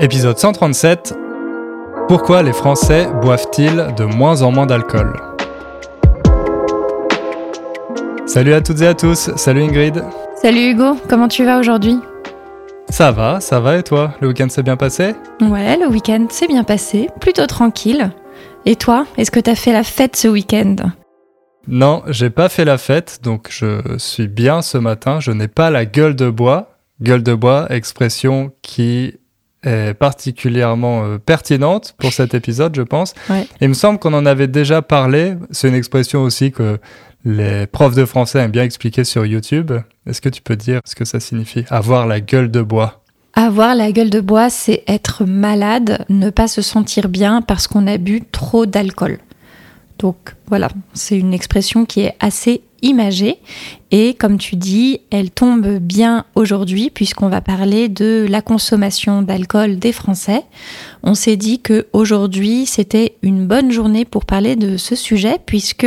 [0.00, 1.12] Épisode 137.
[2.06, 5.12] Pourquoi les Français boivent-ils de moins en moins d'alcool?
[8.24, 10.04] Salut à toutes et à tous, salut Ingrid.
[10.40, 11.98] Salut Hugo, comment tu vas aujourd'hui?
[12.90, 14.14] Ça va, ça va et toi?
[14.20, 15.16] Le week-end s'est bien passé?
[15.40, 18.12] Ouais, le week-end s'est bien passé, plutôt tranquille.
[18.66, 20.76] Et toi, est-ce que t'as fait la fête ce week-end?
[21.66, 25.18] Non, j'ai pas fait la fête, donc je suis bien ce matin.
[25.18, 26.76] Je n'ai pas la gueule de bois.
[27.02, 29.14] Gueule de bois, expression qui
[29.62, 33.14] est particulièrement euh, pertinente pour cet épisode, je pense.
[33.28, 33.46] Ouais.
[33.60, 35.34] Il me semble qu'on en avait déjà parlé.
[35.50, 36.78] C'est une expression aussi que
[37.24, 39.72] les profs de français aiment bien expliquer sur YouTube.
[40.06, 41.64] Est-ce que tu peux dire ce que ça signifie?
[41.70, 43.02] Avoir la gueule de bois.
[43.34, 47.86] Avoir la gueule de bois, c'est être malade, ne pas se sentir bien parce qu'on
[47.86, 49.18] a bu trop d'alcool.
[49.98, 53.38] Donc voilà, c'est une expression qui est assez imagée
[53.90, 59.78] et comme tu dis, elle tombe bien aujourd'hui puisqu'on va parler de la consommation d'alcool
[59.78, 60.42] des Français.
[61.02, 65.86] On s'est dit que aujourd'hui c'était une bonne journée pour parler de ce sujet puisque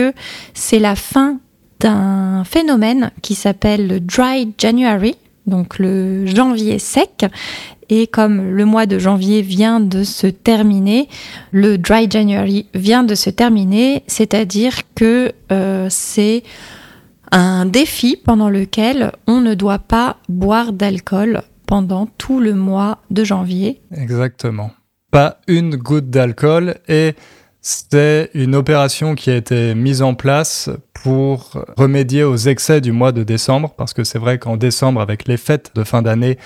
[0.54, 1.40] c'est la fin
[1.80, 5.16] d'un phénomène qui s'appelle le Dry January,
[5.48, 7.26] donc le janvier sec.
[7.90, 11.10] Et comme le mois de janvier vient de se terminer,
[11.52, 16.44] le Dry January vient de se terminer, c'est-à-dire que euh, c'est
[17.32, 23.24] un défi pendant lequel on ne doit pas boire d'alcool pendant tout le mois de
[23.24, 23.82] janvier.
[23.96, 24.72] Exactement.
[25.12, 27.16] Pas une goutte d'alcool et
[27.62, 33.12] c'est une opération qui a été mise en place pour remédier aux excès du mois
[33.12, 36.38] de décembre, parce que c'est vrai qu'en décembre, avec les fêtes de fin d'année,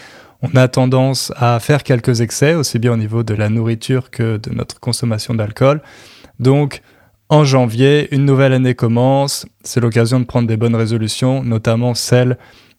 [0.42, 4.38] on a tendance à faire quelques excès, aussi bien au niveau de la nourriture que
[4.38, 5.82] de notre consommation d'alcool.
[6.40, 6.82] Donc,
[7.30, 12.38] en janvier, une nouvelle année commence, c'est l'occasion de prendre des bonnes résolutions, notamment celle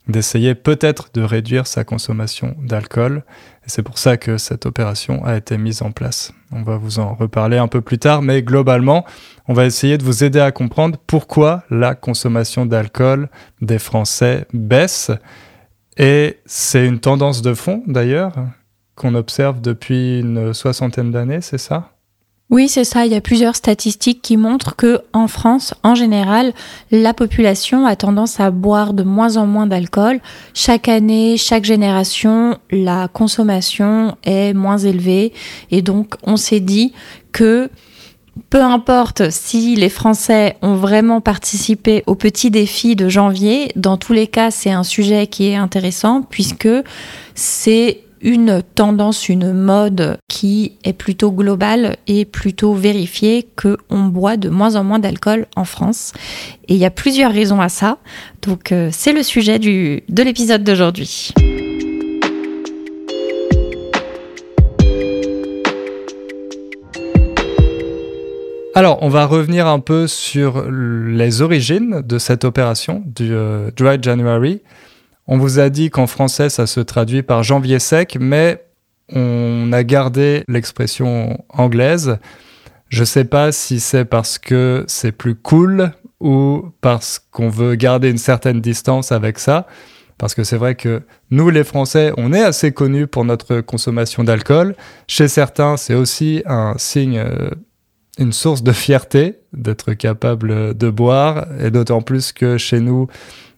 [0.08, 3.24] d'essayer peut-être de réduire sa consommation d'alcool.
[3.66, 6.32] C'est pour ça que cette opération a été mise en place.
[6.52, 9.04] On va vous en reparler un peu plus tard, mais globalement,
[9.48, 13.28] on va essayer de vous aider à comprendre pourquoi la consommation d'alcool
[13.60, 15.10] des Français baisse.
[15.96, 18.34] Et c'est une tendance de fond, d'ailleurs,
[18.94, 21.95] qu'on observe depuis une soixantaine d'années, c'est ça?
[22.48, 23.04] Oui, c'est ça.
[23.04, 26.52] Il y a plusieurs statistiques qui montrent que en France, en général,
[26.92, 30.20] la population a tendance à boire de moins en moins d'alcool.
[30.54, 35.32] Chaque année, chaque génération, la consommation est moins élevée.
[35.72, 36.92] Et donc, on s'est dit
[37.32, 37.68] que
[38.48, 44.12] peu importe si les Français ont vraiment participé au petit défi de janvier, dans tous
[44.12, 46.68] les cas, c'est un sujet qui est intéressant puisque
[47.34, 54.48] c'est une tendance, une mode qui est plutôt globale et plutôt vérifiée qu'on boit de
[54.48, 56.12] moins en moins d'alcool en France.
[56.66, 57.98] Et il y a plusieurs raisons à ça.
[58.42, 61.32] Donc euh, c'est le sujet de l'épisode d'aujourd'hui.
[68.74, 73.96] Alors, on va revenir un peu sur les origines de cette opération du euh, Dry
[74.02, 74.60] January.
[75.28, 78.64] On vous a dit qu'en français, ça se traduit par janvier sec, mais
[79.12, 82.18] on a gardé l'expression anglaise.
[82.88, 87.74] Je ne sais pas si c'est parce que c'est plus cool ou parce qu'on veut
[87.74, 89.66] garder une certaine distance avec ça.
[90.18, 94.24] Parce que c'est vrai que nous, les Français, on est assez connus pour notre consommation
[94.24, 94.74] d'alcool.
[95.08, 97.50] Chez certains, c'est aussi un signe, euh,
[98.18, 101.48] une source de fierté d'être capable de boire.
[101.60, 103.08] Et d'autant plus que chez nous,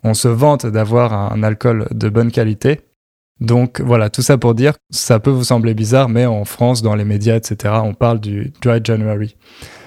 [0.05, 2.81] on se vante d'avoir un alcool de bonne qualité.
[3.41, 6.95] Donc voilà, tout ça pour dire, ça peut vous sembler bizarre, mais en France, dans
[6.95, 9.37] les médias, etc., on parle du Dry January.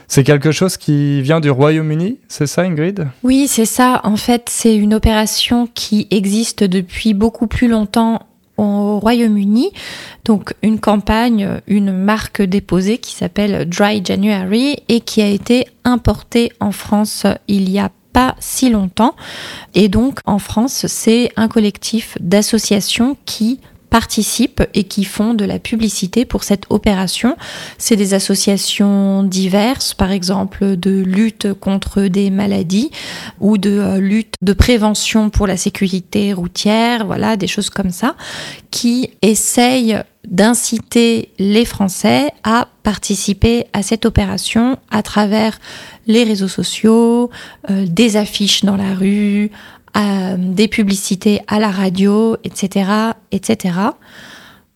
[0.08, 3.08] C'est quelque chose qui vient du Royaume-Uni, c'est ça Ingrid?
[3.24, 4.02] Oui, c'est ça.
[4.04, 8.22] En fait, c'est une opération qui existe depuis beaucoup plus longtemps
[8.58, 9.72] au Royaume-Uni.
[10.26, 16.52] Donc une campagne, une marque déposée qui s'appelle Dry January et qui a été importée
[16.60, 19.16] en France il y a pas si longtemps.
[19.74, 23.60] Et donc en France, c'est un collectif d'associations qui
[23.92, 27.36] participent et qui font de la publicité pour cette opération.
[27.78, 32.90] C'est des associations diverses, par exemple de lutte contre des maladies
[33.40, 38.16] ou de euh, lutte de prévention pour la sécurité routière, voilà, des choses comme ça,
[38.72, 45.60] qui essayent d'inciter les Français à participer à cette opération à travers
[46.08, 47.30] les réseaux sociaux,
[47.70, 49.52] euh, des affiches dans la rue,
[49.98, 52.90] euh, des publicités à la radio, etc.,
[53.32, 53.76] etc.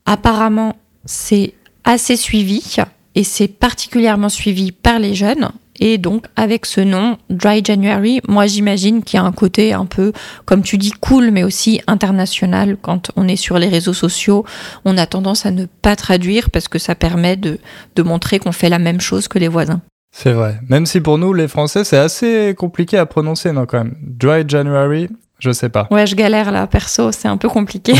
[0.06, 0.75] Apparemment,
[1.06, 1.53] c'est
[1.83, 2.75] assez suivi
[3.13, 5.51] et c'est particulièrement suivi par les jeunes.
[5.80, 9.86] Et donc, avec ce nom, Dry January, moi j'imagine qu'il y a un côté un
[9.86, 10.13] peu,
[10.45, 12.77] comme tu dis, cool, mais aussi international.
[12.81, 14.45] Quand on est sur les réseaux sociaux,
[14.86, 17.60] on a tendance à ne pas traduire parce que ça permet de,
[17.95, 19.81] de montrer qu'on fait la même chose que les voisins.
[20.12, 20.60] C'est vrai.
[20.69, 23.95] Même si pour nous, les Français, c'est assez compliqué à prononcer, non, quand même.
[24.01, 25.88] Dry January, je sais pas.
[25.92, 27.94] Ouais, je galère là, perso, c'est un peu compliqué.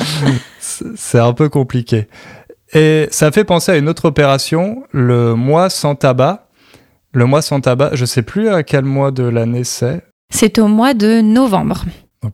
[0.58, 2.08] c'est un peu compliqué.
[2.72, 6.48] Et ça fait penser à une autre opération, le mois sans tabac.
[7.16, 10.02] Le mois sans tabac, je sais plus à quel mois de l'année c'est.
[10.34, 11.84] C'est au mois de novembre.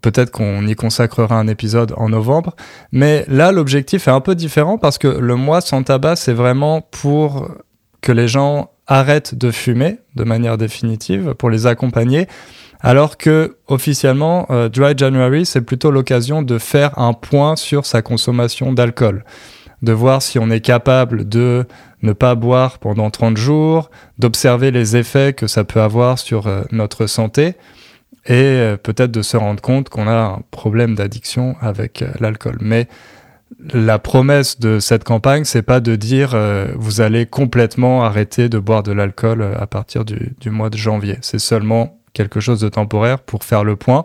[0.00, 2.56] Peut-être qu'on y consacrera un épisode en novembre.
[2.90, 6.80] Mais là, l'objectif est un peu différent parce que le mois sans tabac, c'est vraiment
[6.80, 7.50] pour
[8.00, 12.26] que les gens arrêtent de fumer de manière définitive, pour les accompagner.
[12.80, 18.00] Alors que officiellement, euh, Dry January, c'est plutôt l'occasion de faire un point sur sa
[18.00, 19.24] consommation d'alcool,
[19.82, 21.66] de voir si on est capable de
[22.02, 26.62] ne pas boire pendant 30 jours, d'observer les effets que ça peut avoir sur euh,
[26.72, 27.54] notre santé
[28.26, 32.58] et euh, peut-être de se rendre compte qu'on a un problème d'addiction avec l'alcool.
[32.60, 32.88] Mais
[33.74, 36.36] la promesse de cette campagne, c'est pas de dire
[36.76, 41.18] vous allez complètement arrêter de boire de l'alcool à partir du mois de janvier.
[41.20, 44.04] C'est seulement quelque chose de temporaire pour faire le point.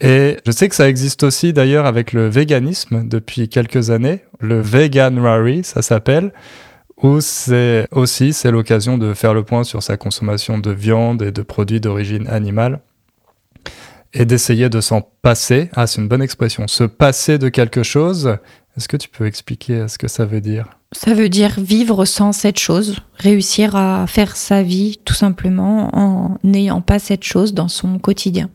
[0.00, 4.20] Et je sais que ça existe aussi d'ailleurs avec le véganisme depuis quelques années.
[4.40, 6.32] Le Vegan Rary, ça s'appelle,
[7.02, 11.32] où c'est aussi c'est l'occasion de faire le point sur sa consommation de viande et
[11.32, 12.80] de produits d'origine animale
[14.12, 15.70] et d'essayer de s'en passer.
[15.74, 16.66] Ah, c'est une bonne expression.
[16.68, 18.36] Se passer de quelque chose.
[18.76, 20.68] Est-ce que tu peux expliquer ce que ça veut dire?
[20.92, 26.38] Ça veut dire vivre sans cette chose, réussir à faire sa vie tout simplement en
[26.44, 28.50] n'ayant pas cette chose dans son quotidien.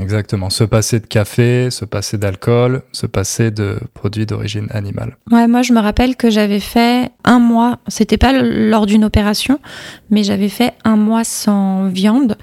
[0.00, 5.18] Exactement, se passer de café, se passer d'alcool, se passer de produits d'origine animale.
[5.30, 9.60] Ouais, moi je me rappelle que j'avais fait un mois, c'était pas lors d'une opération,
[10.08, 12.38] mais j'avais fait un mois sans viande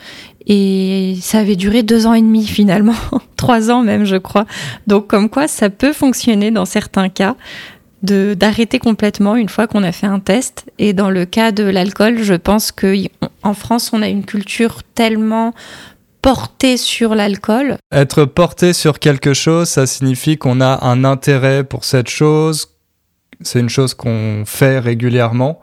[0.46, 2.94] et ça avait duré deux ans et demi finalement,
[3.36, 4.46] trois ans même je crois.
[4.86, 7.36] Donc comme quoi ça peut fonctionner dans certains cas
[8.04, 10.66] d'arrêter complètement une fois qu'on a fait un test.
[10.78, 15.54] Et dans le cas de l'alcool, je pense qu'en France, on a une culture tellement
[16.22, 17.78] portée sur l'alcool.
[17.92, 22.76] Être porté sur quelque chose, ça signifie qu'on a un intérêt pour cette chose.
[23.42, 25.60] C'est une chose qu'on fait régulièrement.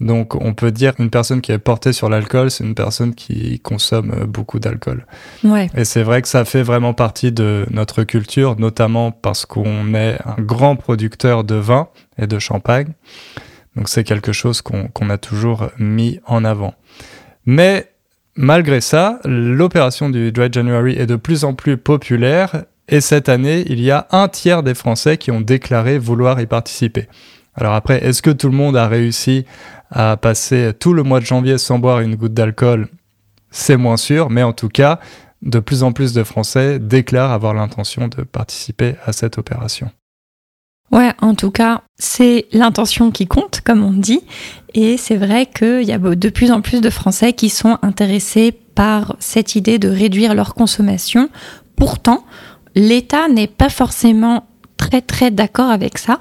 [0.00, 3.60] Donc on peut dire qu'une personne qui est portée sur l'alcool, c'est une personne qui
[3.60, 5.06] consomme beaucoup d'alcool.
[5.44, 5.68] Ouais.
[5.76, 10.18] Et c'est vrai que ça fait vraiment partie de notre culture, notamment parce qu'on est
[10.24, 12.94] un grand producteur de vin et de champagne.
[13.76, 16.74] Donc c'est quelque chose qu'on a toujours mis en avant.
[17.44, 17.90] Mais
[18.36, 23.64] malgré ça, l'opération du Dry January est de plus en plus populaire et cette année,
[23.68, 27.06] il y a un tiers des Français qui ont déclaré vouloir y participer.
[27.54, 29.44] Alors après, est-ce que tout le monde a réussi
[29.90, 32.88] à passer tout le mois de janvier sans boire une goutte d'alcool?
[33.50, 34.98] C'est moins sûr, mais en tout cas,
[35.42, 39.90] de plus en plus de Français déclarent avoir l'intention de participer à cette opération.
[40.90, 44.22] Ouais, en tout cas, c'est l'intention qui compte, comme on dit.
[44.74, 48.52] Et c'est vrai qu'il y a de plus en plus de Français qui sont intéressés
[48.52, 51.28] par cette idée de réduire leur consommation.
[51.76, 52.24] Pourtant,
[52.74, 54.46] l'État n'est pas forcément
[54.90, 56.20] très très d'accord avec ça.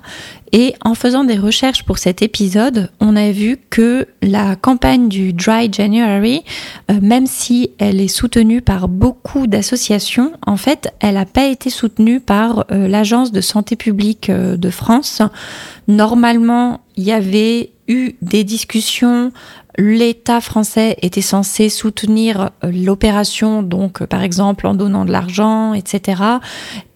[0.52, 5.34] Et en faisant des recherches pour cet épisode, on a vu que la campagne du
[5.34, 6.44] Dry January,
[6.90, 11.70] euh, même si elle est soutenue par beaucoup d'associations, en fait, elle n'a pas été
[11.70, 15.22] soutenue par euh, l'Agence de santé publique euh, de France.
[15.88, 19.32] Normalement, il y avait eu des discussions
[19.78, 25.74] l'État français était censé soutenir euh, l'opération, donc euh, par exemple en donnant de l'argent,
[25.74, 26.22] etc.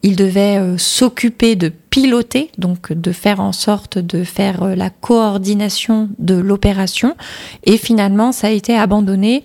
[0.01, 6.09] Il devait euh, s'occuper de piloter, donc de faire en sorte de faire la coordination
[6.17, 7.15] de l'opération.
[7.63, 9.43] Et finalement, ça a été abandonné.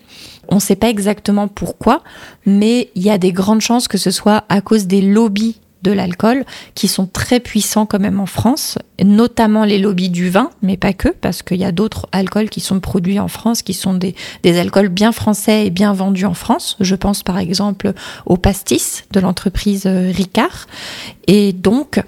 [0.48, 2.02] On ne sait pas exactement pourquoi,
[2.46, 5.92] mais il y a des grandes chances que ce soit à cause des lobbies de
[5.92, 6.44] l'alcool
[6.74, 10.92] qui sont très puissants quand même en France, notamment les lobbies du vin, mais pas
[10.92, 14.14] que, parce qu'il y a d'autres alcools qui sont produits en France, qui sont des,
[14.44, 16.76] alcools bien français et bien vendus en France.
[16.80, 17.92] Je pense par exemple
[18.26, 20.66] au pastis de l'entreprise euh, Ricard.
[21.26, 22.02] Et donc,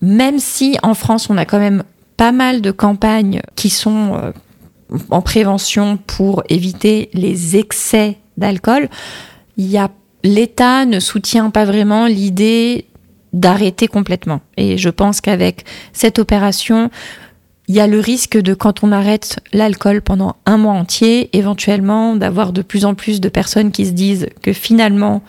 [0.00, 1.84] même si en France on a quand même
[2.16, 4.32] pas mal de campagnes qui sont euh,
[5.10, 8.88] en prévention pour éviter les excès d'alcool,
[9.56, 9.90] il y a
[10.24, 12.86] l'État ne soutient pas vraiment l'idée
[13.34, 14.40] d'arrêter complètement.
[14.56, 16.90] Et je pense qu'avec cette opération,
[17.68, 22.16] il y a le risque de, quand on arrête l'alcool pendant un mois entier, éventuellement
[22.16, 25.22] d'avoir de plus en plus de personnes qui se disent que finalement,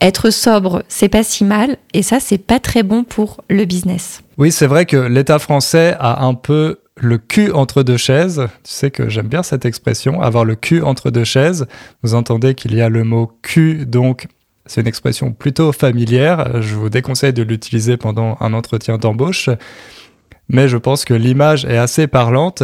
[0.00, 4.22] être sobre, c'est pas si mal, et ça, c'est pas très bon pour le business.
[4.36, 8.46] Oui, c'est vrai que l'État français a un peu le cul entre deux chaises.
[8.64, 11.66] Tu sais que j'aime bien cette expression, avoir le cul entre deux chaises.
[12.02, 14.28] Vous entendez qu'il y a le mot cul, donc
[14.68, 16.62] c'est une expression plutôt familière.
[16.62, 19.50] Je vous déconseille de l'utiliser pendant un entretien d'embauche.
[20.48, 22.62] Mais je pense que l'image est assez parlante.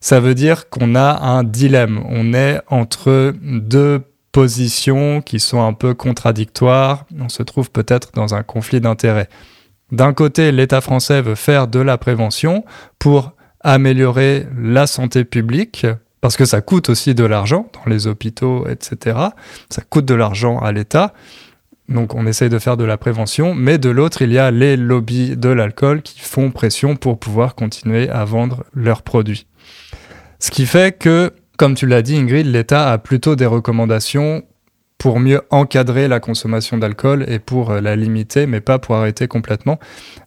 [0.00, 2.04] Ça veut dire qu'on a un dilemme.
[2.08, 7.06] On est entre deux positions qui sont un peu contradictoires.
[7.18, 9.28] On se trouve peut-être dans un conflit d'intérêts.
[9.92, 12.64] D'un côté, l'État français veut faire de la prévention
[12.98, 15.86] pour améliorer la santé publique,
[16.24, 19.18] parce que ça coûte aussi de l'argent dans les hôpitaux, etc.
[19.68, 21.12] Ça coûte de l'argent à l'État.
[21.90, 24.78] Donc on essaye de faire de la prévention, mais de l'autre, il y a les
[24.78, 29.46] lobbies de l'alcool qui font pression pour pouvoir continuer à vendre leurs produits.
[30.38, 34.44] Ce qui fait que, comme tu l'as dit Ingrid, l'État a plutôt des recommandations
[34.96, 39.28] pour mieux encadrer la consommation d'alcool et pour euh, la limiter, mais pas pour arrêter
[39.28, 39.78] complètement.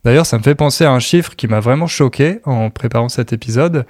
[0.04, 3.34] D'ailleurs, ça me fait penser à un chiffre qui m'a vraiment choqué en préparant cet
[3.34, 3.88] épisode.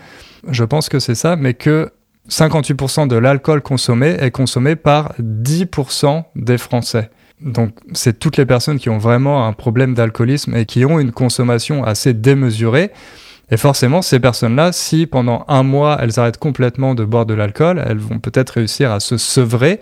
[0.47, 1.91] Je pense que c'est ça, mais que
[2.29, 7.09] 58% de l'alcool consommé est consommé par 10% des Français.
[7.41, 11.11] Donc, c'est toutes les personnes qui ont vraiment un problème d'alcoolisme et qui ont une
[11.11, 12.91] consommation assez démesurée.
[13.51, 17.81] Et forcément, ces personnes-là, si pendant un mois, elles arrêtent complètement de boire de l'alcool,
[17.87, 19.79] elles vont peut-être réussir à se sevrer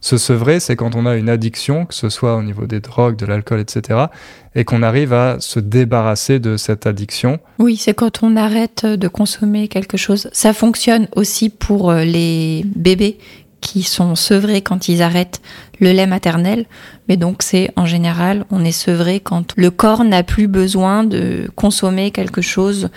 [0.00, 3.16] se sevrer, c'est quand on a une addiction, que ce soit au niveau des drogues,
[3.16, 4.06] de l'alcool, etc.,
[4.54, 7.38] et qu'on arrive à se débarrasser de cette addiction.
[7.58, 10.28] Oui, c'est quand on arrête de consommer quelque chose.
[10.32, 13.18] Ça fonctionne aussi pour euh, les bébés
[13.64, 15.40] qui sont sevrés quand ils arrêtent
[15.80, 16.66] le lait maternel.
[17.08, 21.50] Mais donc c'est en général, on est sevré quand le corps n'a plus besoin de
[21.56, 22.90] consommer quelque chose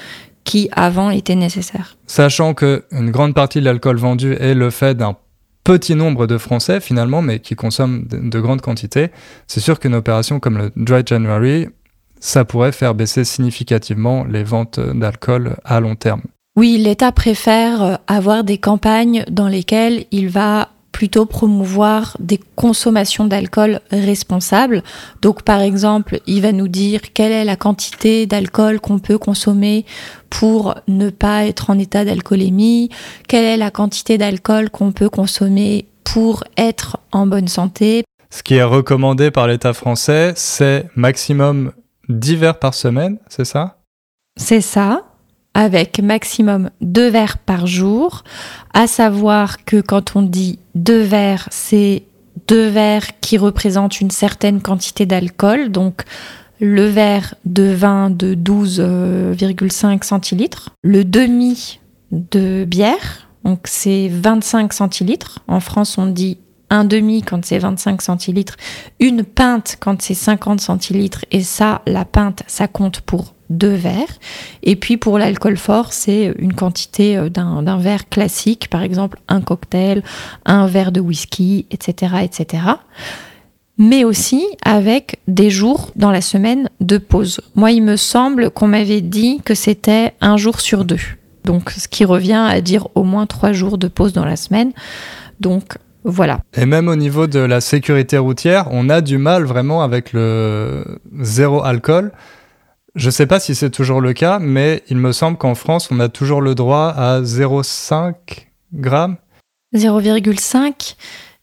[0.44, 1.98] qui avant était nécessaire.
[2.06, 5.16] Sachant qu'une grande partie de l'alcool vendu est le fait d'un
[5.68, 9.10] petit nombre de Français finalement, mais qui consomment de, grandes quantités,
[9.48, 11.68] c'est sûr qu'une opération comme le Dry January,
[12.22, 16.22] ça pourrait faire baisser significativement les ventes d'alcool à long terme.
[16.56, 23.82] Oui, l'État préfère avoir des campagnes dans lesquelles il va plutôt promouvoir des consommations d'alcool
[23.92, 24.82] responsables.
[25.22, 29.86] Donc par exemple, il va nous dire quelle est la quantité d'alcool qu'on peut consommer
[30.32, 32.90] pour ne pas être en état d'alcoolémie,
[33.28, 38.04] quelle est la quantité d'alcool qu'on peut consommer pour être en bonne santé.
[38.32, 41.74] Ce qui est recommandé par l'État français, c'est maximum
[42.10, 43.78] 10 verres par semaine, c'est ça?
[44.36, 45.07] C'est ça
[45.58, 48.24] avec maximum deux verres par jour,
[48.76, 52.04] à savoir que quand on dit deux verres, c'est
[52.48, 56.04] deux verres qui représentent une certaine quantité d'alcool, donc
[56.60, 61.80] le verre de vin de 12,5 centilitres, le demi
[62.12, 65.40] de bière, donc c'est 25 centilitres.
[65.48, 66.38] En France, on dit
[66.70, 68.58] un demi quand c'est 25 centilitres,
[69.00, 74.20] une pinte quand c'est 50 centilitres, et ça, la pinte, ça compte pour deux verres.
[74.64, 79.42] Et puis pour l'alcool fort, c'est une quantité euh, d'un verre classique, par exemple un
[79.42, 80.04] cocktail,
[80.46, 82.64] un verre de whisky, etc., etc.
[83.78, 87.42] Mais aussi avec des jours dans la semaine de pause.
[87.56, 91.00] Moi, il me semble qu'on m'avait dit que c'était un jour sur deux.
[91.46, 94.72] Donc, ce qui revient à dire au moins trois jours de pause dans la semaine.
[95.40, 96.40] Donc, voilà.
[96.56, 100.84] Et même au niveau de la sécurité routière, on a du mal vraiment avec le
[101.20, 102.12] zéro alcool.
[102.98, 105.90] Je ne sais pas si c'est toujours le cas, mais il me semble qu'en France,
[105.92, 108.16] on a toujours le droit à 0,5
[108.74, 109.18] grammes.
[109.76, 110.96] 0,5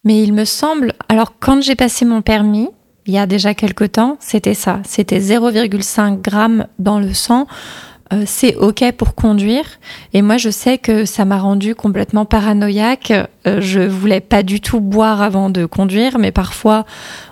[0.02, 2.70] Mais il me semble, alors quand j'ai passé mon permis,
[3.06, 4.80] il y a déjà quelque temps, c'était ça.
[4.84, 7.46] C'était 0,5 grammes dans le sang.
[8.12, 9.64] Euh, c'est OK pour conduire.
[10.12, 13.12] Et moi, je sais que ça m'a rendu complètement paranoïaque.
[13.46, 16.84] Euh, je voulais pas du tout boire avant de conduire, mais parfois,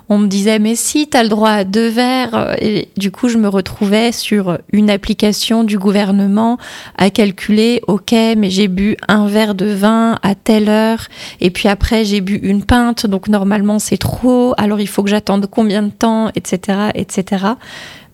[0.09, 2.57] on me disait, mais si, tu as le droit à deux verres.
[2.59, 6.57] Et du coup, je me retrouvais sur une application du gouvernement
[6.97, 11.09] à calculer, OK, mais j'ai bu un verre de vin à telle heure.
[11.41, 13.07] Et puis après, j'ai bu une pinte.
[13.07, 14.55] Donc, normalement, c'est trop.
[14.57, 17.45] Alors, il faut que j'attende combien de temps, etc., etc.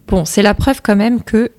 [0.09, 1.51] Bon, c'est la preuve quand même que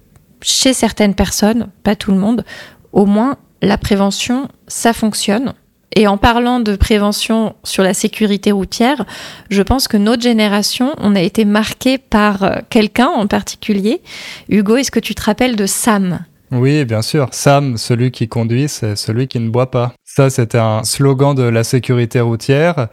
[0.41, 2.45] chez certaines personnes, pas tout le monde,
[2.93, 5.53] au moins la prévention, ça fonctionne.
[5.95, 9.05] Et en parlant de prévention sur la sécurité routière,
[9.49, 14.01] je pense que notre génération, on a été marqué par euh, quelqu'un en particulier.
[14.49, 16.19] Hugo, est-ce que tu te rappelles de Sam?
[16.51, 17.27] Oui, bien sûr.
[17.31, 19.93] Sam, celui qui conduit, c'est celui qui ne boit pas.
[20.03, 22.87] Ça, c'était un slogan de la sécurité routière.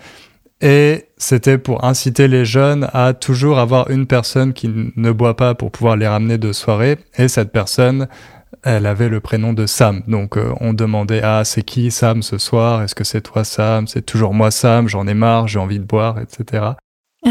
[0.63, 5.55] Et c'était pour inciter les jeunes à toujours avoir une personne qui ne boit pas
[5.55, 6.99] pour pouvoir les ramener de soirée.
[7.19, 8.09] Et cette personne,
[8.63, 10.03] elle avait le prénom de Sam.
[10.09, 12.83] Donc euh, on demandait Ah, c'est qui Sam ce soir?
[12.83, 13.87] Est-ce que c'est toi Sam?
[13.87, 16.65] C'est toujours moi Sam, j'en ai marre, j'ai envie de boire, etc.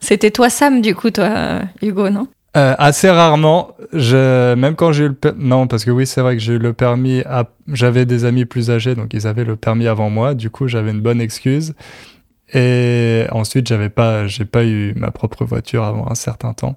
[0.00, 2.28] C'était toi Sam du coup, toi, Hugo, non?
[2.56, 3.72] Euh, assez rarement.
[3.92, 6.72] même quand j'ai eu le non parce que oui c'est vrai que j'ai eu le
[6.72, 7.24] permis
[7.72, 10.92] j'avais des amis plus âgés donc ils avaient le permis avant moi du coup j'avais
[10.92, 11.74] une bonne excuse
[12.54, 16.76] et ensuite j'avais pas j'ai pas eu ma propre voiture avant un certain temps.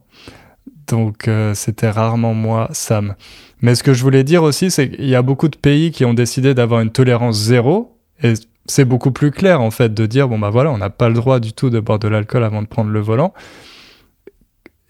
[0.87, 3.15] Donc euh, c'était rarement moi Sam.
[3.61, 6.03] Mais ce que je voulais dire aussi c'est qu'il y a beaucoup de pays qui
[6.05, 7.97] ont décidé d'avoir une tolérance zéro.
[8.23, 8.33] Et
[8.65, 11.15] c'est beaucoup plus clair en fait de dire bon bah voilà on n'a pas le
[11.15, 13.33] droit du tout de boire de l'alcool avant de prendre le volant.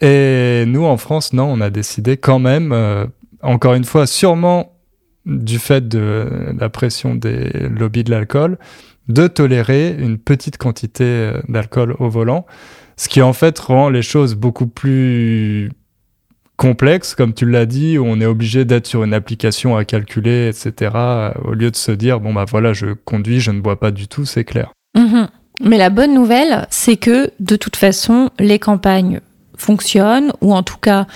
[0.02, 3.06] Et nous, en France, non, on a décidé quand même, euh,
[3.42, 4.74] encore une fois, sûrement
[5.26, 8.58] du fait de la pression des lobbies de l'alcool,
[9.08, 12.46] de tolérer une petite quantité euh, d'alcool au volant,
[12.98, 15.70] ce qui en fait rend les choses beaucoup plus
[16.58, 20.50] complexes, comme tu l'as dit, où on est obligé d'être sur une application à calculer,
[20.50, 20.92] etc.,
[21.44, 24.08] au lieu de se dire, bon, bah voilà, je conduis, je ne bois pas du
[24.08, 24.72] tout, c'est clair.
[24.98, 25.28] Mhm.
[25.64, 29.22] Mais la bonne nouvelle, c'est que de toute façon, les campagnes
[29.56, 31.08] fonctionne, ou en tout cas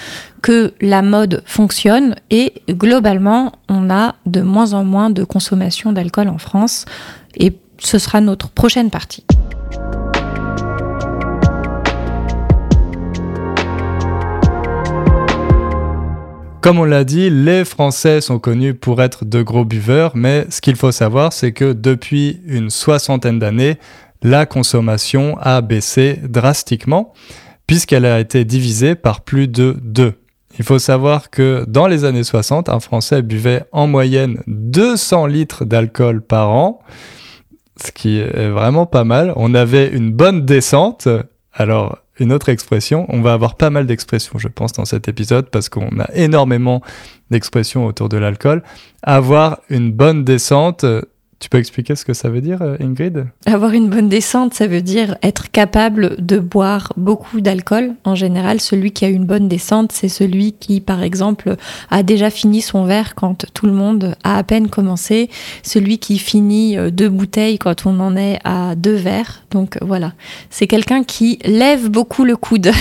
[0.42, 6.28] que la mode fonctionne, et globalement, on a de moins en moins de consommation d'alcool
[6.28, 6.86] en France,
[7.36, 9.26] et ce sera notre prochaine partie.
[16.62, 20.62] Comme on l'a dit, les Français sont connus pour être de gros buveurs, mais ce
[20.62, 23.78] qu'il faut savoir, c'est que depuis une soixantaine d'années,
[24.22, 27.14] la consommation a baissé drastiquement
[27.66, 30.14] puisqu'elle a été divisée par plus de 2.
[30.60, 35.66] Il faut savoir que dans les années 60, un Français buvait en moyenne 200 litres
[35.66, 36.82] d'alcool par an,
[37.82, 39.34] ce qui est vraiment pas mal.
[39.36, 41.08] On avait une bonne descente.
[41.54, 45.50] Alors, une autre expression, on va avoir pas mal d'expressions, je pense, dans cet épisode,
[45.50, 46.82] parce qu'on a énormément
[47.32, 48.64] d'expressions autour de l'alcool.
[49.02, 50.86] Avoir une bonne descente,
[51.42, 53.26] tu peux expliquer ce que ça veut dire, euh, Ingrid?
[53.48, 57.96] Avoir une bonne descente, ça veut dire être capable de boire beaucoup d'alcool.
[58.04, 61.56] En général, celui qui a une bonne descente, c'est celui qui, par exemple,
[61.90, 65.32] a déjà fini son verre quand tout le monde a à peine commencé.
[65.64, 69.44] Celui qui finit euh, deux bouteilles quand on en est à deux verres.
[69.50, 70.14] Donc voilà,
[70.52, 72.72] c'est quelqu'un qui lève beaucoup le coude.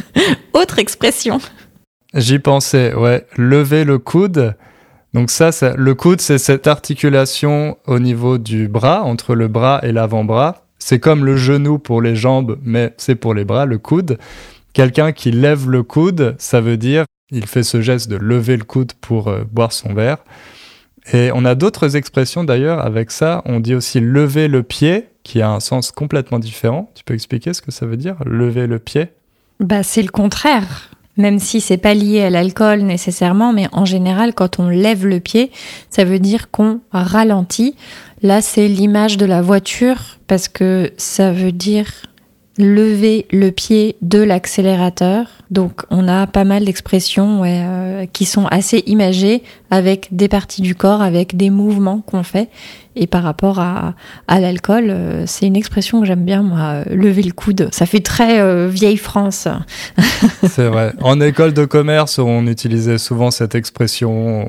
[0.54, 1.38] Autre expression.
[2.14, 3.26] J'y pensais, ouais.
[3.36, 4.54] Lever le coude.
[5.16, 9.90] Donc ça, le coude, c'est cette articulation au niveau du bras, entre le bras et
[9.90, 10.66] l'avant-bras.
[10.78, 14.18] C'est comme le genou pour les jambes, mais c'est pour les bras, le coude.
[14.74, 18.64] Quelqu'un qui lève le coude, ça veut dire, il fait ce geste de lever le
[18.64, 20.18] coude pour euh, boire son verre.
[21.14, 23.40] Et on a d'autres expressions d'ailleurs avec ça.
[23.46, 26.90] On dit aussi lever le pied, qui a un sens complètement différent.
[26.94, 29.08] Tu peux expliquer ce que ça veut dire, lever le pied?
[29.60, 34.34] Bah, c'est le contraire même si c'est pas lié à l'alcool nécessairement, mais en général,
[34.34, 35.50] quand on lève le pied,
[35.90, 37.74] ça veut dire qu'on ralentit.
[38.22, 41.86] Là, c'est l'image de la voiture parce que ça veut dire
[42.58, 45.26] lever le pied de l'accélérateur.
[45.50, 50.74] Donc on a pas mal d'expressions euh, qui sont assez imagées avec des parties du
[50.74, 52.48] corps, avec des mouvements qu'on fait.
[52.98, 53.94] Et par rapport à,
[54.28, 57.68] l'alcool, euh, c'est une expression que j'aime bien, moi, euh, lever le coude.
[57.70, 59.48] Ça fait très vieille France.
[60.42, 60.94] c'est vrai.
[61.02, 64.48] En école de commerce, on utilisait souvent cette expression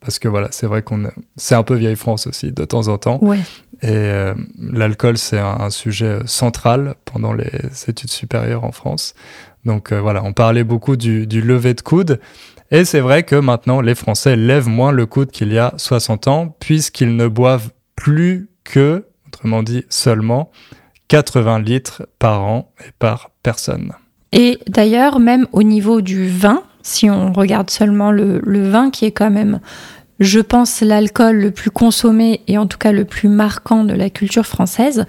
[0.00, 2.98] parce que voilà, c'est vrai qu'on c'est un peu vieille France aussi de temps en
[2.98, 3.18] temps.
[3.22, 3.40] Ouais.
[3.82, 7.50] Et euh, l'alcool, c'est un, sujet central pendant les
[7.86, 9.14] études supérieures en France.
[9.64, 12.20] Donc euh, voilà, on parlait beaucoup du, du lever de coude.
[12.70, 16.28] Et c'est vrai que maintenant, les Français lèvent moins le coude qu'il y a 60
[16.28, 20.50] ans, puisqu'ils ne boivent plus que, autrement dit seulement,
[21.08, 23.92] 80 litres par an et par personne.
[24.32, 29.12] Et d'ailleurs, même au niveau du vin, si on regarde seulement le, vin, qui est
[29.12, 29.60] quand même,
[30.20, 34.10] je pense, l'alcool le plus consommé et en tout cas le plus marquant de la
[34.10, 35.04] culture française,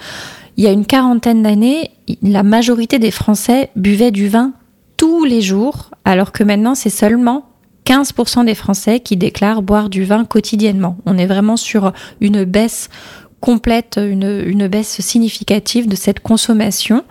[0.57, 4.51] il y a une quarantaine d'années, la majorité des Français buvaient du vin
[4.97, 7.45] tous les jours, alors que maintenant c'est seulement
[7.85, 10.97] 15% des Français qui déclarent boire du vin quotidiennement.
[11.05, 12.89] On est vraiment sur une baisse
[13.39, 17.03] complète, une baisse significative de cette consommation.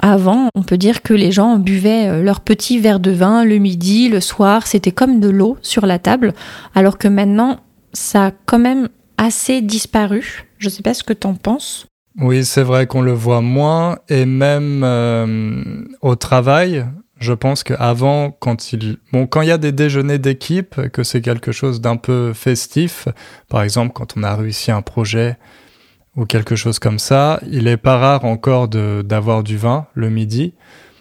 [0.00, 3.58] Avant, on peut dire que les gens buvaient euh, leur petit verre de vin le
[3.58, 6.32] midi, le soir, c'était comme de l'eau sur la table,
[6.74, 7.60] alors que maintenant,
[7.92, 10.44] ça a quand même assez disparu.
[10.58, 11.86] Je ne sais pas ce que tu en penses.
[12.18, 15.64] Oui, c'est vrai qu'on le voit moins, et même euh,
[16.00, 16.86] au travail,
[17.18, 21.22] je pense qu'avant, quand il, bon, quand il y a des déjeuners d'équipe, que c'est
[21.22, 23.08] quelque chose d'un peu festif,
[23.48, 25.38] par exemple quand on a réussi un projet
[26.16, 27.40] ou quelque chose comme ça.
[27.50, 30.54] Il est pas rare encore d'avoir du vin le midi,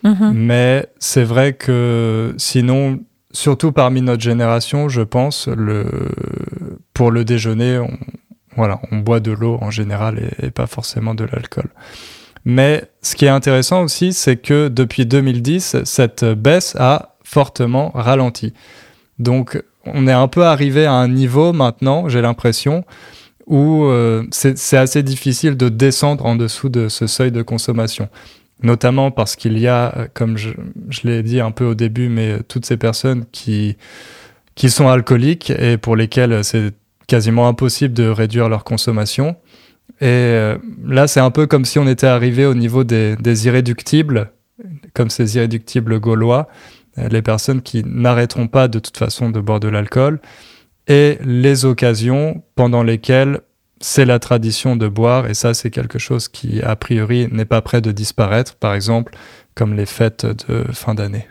[0.04, 0.34] mhm.
[0.34, 3.00] mais c'est vrai que sinon,
[3.32, 5.86] surtout parmi notre génération, je pense, le,
[6.94, 7.98] pour le déjeuner, on,
[8.56, 11.70] voilà, on boit de l'eau en général et, pas forcément de l'alcool.
[12.44, 18.54] Mais ce qui est intéressant aussi, c'est que depuis 2010, cette baisse a fortement ralenti.
[19.20, 22.84] Donc on est un peu arrivé à un niveau maintenant, j'ai l'impression,
[23.48, 28.10] où euh, c'est assez difficile de descendre en dessous de ce seuil de consommation.
[28.64, 30.52] Notamment parce qu'il y a, euh, comme je,
[31.04, 33.78] l'ai dit un peu au début, mais toutes ces personnes qui,
[34.56, 36.74] qui sont alcooliques et pour lesquelles c'est
[37.08, 39.36] quasiment impossible de réduire leur consommation.
[40.00, 43.48] Et euh, là, c'est un peu comme si on était arrivé au niveau des, des
[43.48, 44.32] irréductibles,
[44.94, 46.48] comme ces irréductibles gaulois,
[46.98, 50.20] les personnes qui n'arrêteront pas de toute façon de boire de l'alcool,
[50.92, 53.40] et les occasions pendant lesquelles
[53.80, 57.62] c'est la tradition de boire, et ça c'est quelque chose qui a priori n'est pas
[57.62, 59.14] prêt de disparaître, par exemple
[59.56, 61.28] comme les fêtes de fin d'année.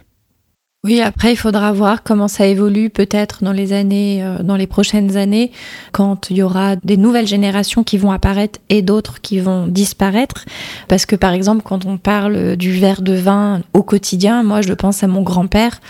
[0.82, 4.66] Oui, après, il faudra voir comment ça évolue peut-être dans les années, euh, dans les
[4.66, 5.52] prochaines années,
[5.92, 10.46] quand il y aura des nouvelles générations qui vont apparaître et d'autres qui vont disparaître.
[10.88, 14.72] Parce que, par exemple, quand on parle du verre de vin au quotidien, moi, je
[14.72, 15.80] pense à mon grand-père.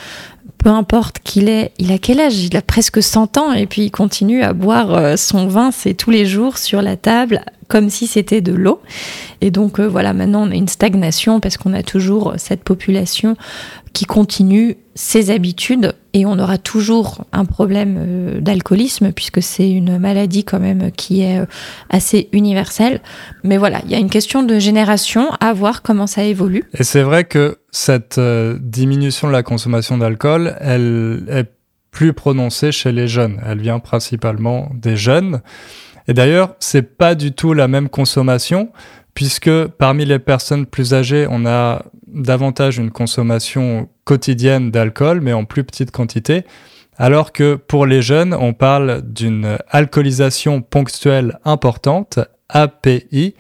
[0.63, 2.39] Peu importe qu'il ait, il a quel âge?
[2.45, 5.95] Il a presque 100 ans et puis il continue à boire euh, son vin, c'est
[5.95, 8.83] tous les jours sur la table, comme si c'était de l'eau.
[9.41, 13.37] Et donc euh, voilà, maintenant on a une stagnation parce qu'on a toujours cette population
[13.95, 19.99] qui continue ses habitudes et on aura toujours un problème euh, d'alcoolisme puisque c'est une
[19.99, 21.47] maladie quand même qui est euh,
[21.89, 23.01] assez universelle.
[23.45, 26.65] Mais voilà, il y a une question de génération à voir comment ça évolue.
[26.75, 31.49] Et c'est vrai que cette diminution de la consommation d'alcool, elle est
[31.91, 33.41] plus prononcée chez les jeunes.
[33.45, 35.41] Elle vient principalement des jeunes.
[36.11, 38.73] Et d'ailleurs, c'est pas du tout la même consommation
[39.15, 45.45] puisque parmi les personnes plus âgées, on a davantage une consommation quotidienne d'alcool, mais en
[45.45, 46.45] plus petite quantité,
[46.97, 52.19] alors que pour les jeunes, on parle d'une alcoolisation ponctuelle importante,
[52.49, 53.37] API.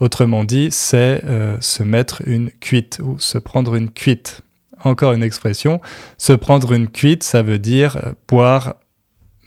[0.00, 4.40] Autrement dit, c'est euh, se mettre une cuite ou se prendre une cuite.
[4.82, 5.80] Encore une expression,
[6.16, 8.76] se prendre une cuite, ça veut dire euh, boire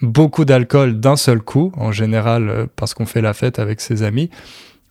[0.02, 4.04] beaucoup d'alcool d'un seul coup, en général euh, parce qu'on fait la fête avec ses
[4.04, 4.30] amis,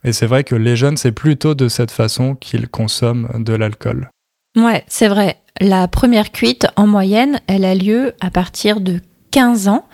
[0.03, 4.09] et c'est vrai que les jeunes, c'est plutôt de cette façon qu'ils consomment de l'alcool.
[4.57, 5.37] Ouais, c'est vrai.
[5.59, 8.99] La première cuite, en moyenne, elle a lieu à partir de
[9.31, 9.85] 15 ans,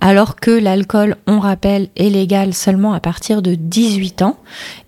[0.00, 4.38] alors que l'alcool, on rappelle, est légal seulement à partir de 18 ans.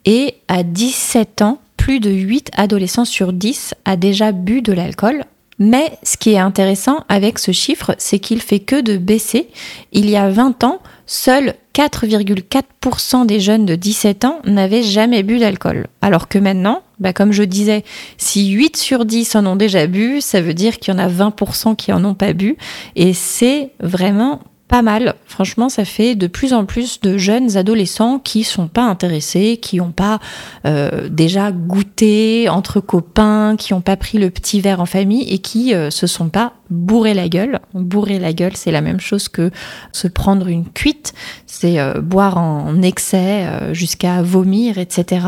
[0.04, 5.24] Et à 17 ans, plus de 8 adolescents sur 10 a déjà bu de l'alcool.
[5.58, 9.48] Mais ce qui est intéressant avec ce chiffre, c'est qu'il fait que de baisser.
[9.92, 15.38] Il y a 20 ans, seuls 4,4% des jeunes de 17 ans n'avaient jamais bu
[15.38, 15.86] d'alcool.
[16.00, 17.84] Alors que maintenant, bah comme je disais,
[18.18, 21.08] si 8 sur 10 en ont déjà bu, ça veut dire qu'il y en a
[21.08, 22.56] 20% qui en ont pas bu.
[22.96, 24.40] Et c'est vraiment
[24.72, 25.16] pas mal.
[25.26, 29.76] Franchement, ça fait de plus en plus de jeunes adolescents qui sont pas intéressés, qui
[29.76, 30.18] n'ont pas
[30.64, 35.40] euh, déjà goûté entre copains, qui n'ont pas pris le petit verre en famille et
[35.40, 37.61] qui euh, se sont pas bourré la gueule.
[37.74, 39.50] Bourrer la gueule, c'est la même chose que
[39.92, 41.12] se prendre une cuite,
[41.46, 45.26] c'est euh, boire en excès jusqu'à vomir, etc.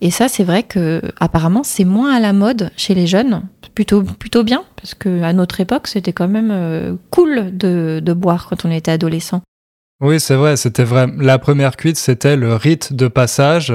[0.00, 3.42] Et ça, c'est vrai que apparemment, c'est moins à la mode chez les jeunes
[3.74, 8.64] plutôt, plutôt bien, parce qu'à notre époque, c'était quand même euh, cool de, boire quand
[8.64, 9.42] on était adolescent.
[10.00, 11.06] Oui, c'est vrai, c'était vrai.
[11.18, 13.72] La première cuite, c'était le rite de passage.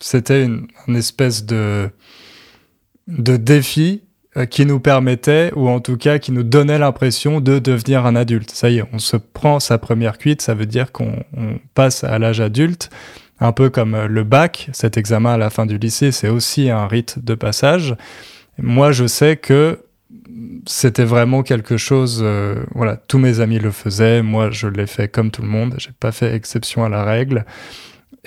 [0.00, 1.90] C'était une, espèce de,
[3.08, 4.09] de défi euh,
[4.50, 8.50] qui nous permettait, ou en tout cas qui nous donnait l'impression de devenir un adulte.
[8.50, 11.24] Ça y est, on se prend sa première cuite, ça veut dire qu'on
[11.74, 12.90] passe à l'âge adulte,
[13.40, 16.86] un peu comme le bac, cet examen à la fin du lycée, c'est aussi un
[16.86, 17.96] rite de passage.
[18.58, 19.80] Moi, je sais que
[20.66, 22.20] c'était vraiment quelque chose.
[22.22, 24.22] Euh, voilà, tous mes amis le faisaient.
[24.22, 25.74] Moi, je l'ai fait comme tout le monde.
[25.78, 27.44] J'ai pas fait exception à la règle.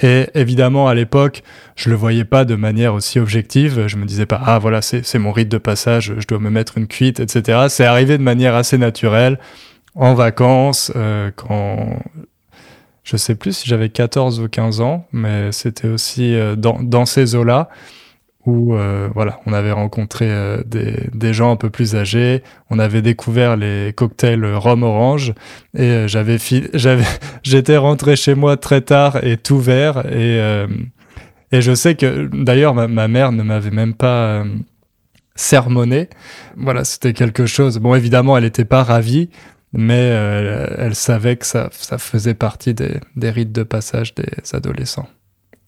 [0.01, 1.43] Et évidemment, à l'époque,
[1.75, 3.87] je le voyais pas de manière aussi objective.
[3.87, 6.77] Je me disais pas, ah voilà, c'est mon rite de passage, je dois me mettre
[6.77, 7.67] une cuite, etc.
[7.69, 9.37] C'est arrivé de manière assez naturelle,
[9.95, 12.01] en vacances, euh, quand
[13.03, 17.05] je sais plus si j'avais 14 ou 15 ans, mais c'était aussi euh, dans, dans
[17.05, 17.69] ces eaux-là
[18.45, 22.77] où euh, voilà, on avait rencontré euh, des, des, gens un peu plus âgés, on
[22.77, 25.33] avait découvert les cocktails rhum orange
[25.75, 26.37] et euh, j'avais
[26.73, 27.05] j'avais
[27.43, 30.39] j'étais rentré chez moi très tard et tout vert et
[31.51, 34.43] et je sais que d'ailleurs ma, ma, mère ne m'avait même pas
[35.35, 36.09] sermonné.
[36.57, 37.77] Voilà, c'était quelque chose.
[37.77, 39.29] Bon, évidemment, elle n'était pas ravie,
[39.71, 40.01] mais
[40.77, 45.07] elle savait que ça, ça faisait partie des, des rites de passage des adolescents.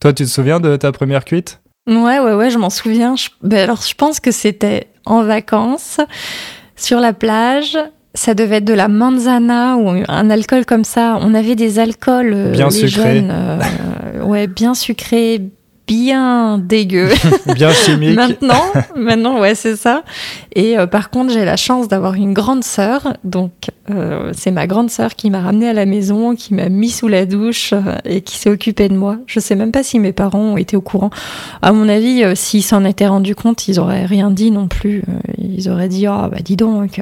[0.00, 1.60] Toi, tu te souviens de ta première cuite?
[1.86, 3.14] Ouais, ouais, ouais, je m'en souviens.
[3.42, 6.00] Ben alors, je pense que c'était en vacances,
[6.74, 7.78] sur la plage.
[8.14, 11.18] Ça devait être de la manzana ou un alcool comme ça.
[11.20, 13.22] On avait des alcools euh, bien sucrés.
[13.28, 15.42] Euh, ouais, bien sucrés,
[15.86, 17.10] bien dégueu.
[17.54, 18.16] bien chimique.
[18.16, 18.62] maintenant,
[18.96, 20.02] maintenant, ouais, c'est ça.
[20.54, 23.14] Et euh, par contre, j'ai la chance d'avoir une grande sœur.
[23.24, 23.52] Donc,
[23.90, 27.08] euh, c'est ma grande sœur qui m'a ramenée à la maison, qui m'a mis sous
[27.08, 29.18] la douche euh, et qui s'est occupée de moi.
[29.26, 31.10] Je sais même pas si mes parents ont été au courant.
[31.62, 35.02] À mon avis, s'ils s'en étaient rendus compte, ils auraient rien dit non plus.
[35.38, 37.00] ils auraient dit, oh, bah, dis donc.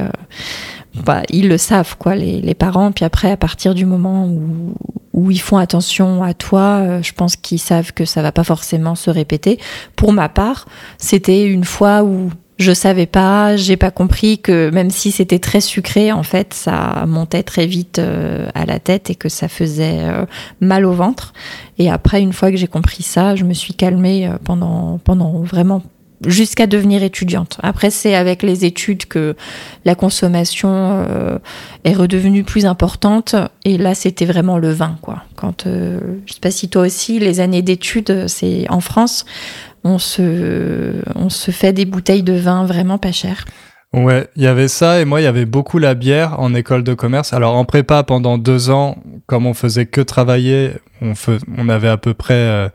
[1.04, 2.92] Bah, ils le savent, quoi, les, les parents.
[2.92, 4.74] Puis après, à partir du moment où,
[5.14, 6.80] où ils font attention à toi.
[6.82, 9.58] Euh, je pense qu'ils savent que ça va pas forcément se répéter.
[9.96, 10.66] Pour ma part,
[10.98, 15.60] c'était une fois où je savais pas, j'ai pas compris que même si c'était très
[15.60, 20.00] sucré, en fait, ça montait très vite euh, à la tête et que ça faisait
[20.02, 20.26] euh,
[20.60, 21.32] mal au ventre.
[21.78, 25.82] Et après, une fois que j'ai compris ça, je me suis calmée pendant pendant vraiment
[26.26, 27.58] jusqu'à devenir étudiante.
[27.62, 29.36] Après, c'est avec les études que
[29.84, 30.70] la consommation
[31.08, 31.38] euh,
[31.84, 33.34] est redevenue plus importante.
[33.64, 35.24] Et là, c'était vraiment le vin, quoi.
[35.36, 39.24] Quand, euh, je sais pas si toi aussi, les années d'études, c'est en France,
[39.84, 43.44] on se, on se fait des bouteilles de vin vraiment pas chères.
[43.92, 46.82] Ouais, il y avait ça et moi il y avait beaucoup la bière en école
[46.82, 47.32] de commerce.
[47.32, 48.96] Alors en prépa pendant deux ans,
[49.26, 51.12] comme on faisait que travailler, on,
[51.56, 52.68] on avait à peu près euh,